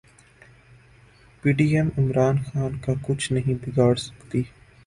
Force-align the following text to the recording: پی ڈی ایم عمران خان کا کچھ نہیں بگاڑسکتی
پی 1.43 1.49
ڈی 1.57 1.67
ایم 1.75 1.87
عمران 1.99 2.35
خان 2.45 2.71
کا 2.83 2.93
کچھ 3.05 3.31
نہیں 3.33 3.55
بگاڑسکتی 3.61 4.41